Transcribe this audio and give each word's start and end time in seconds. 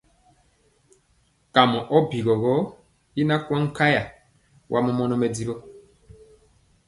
Kamɔ 1.53 1.79
ɔ 1.95 1.97
bigɔ 2.09 2.53
i 3.19 3.21
na 3.27 3.35
kwaŋ 3.45 3.61
nkaya, 3.69 4.01
wa 4.71 4.77
mɔmɔnɔ 4.85 5.15
mɛdiwɔ. 5.21 5.55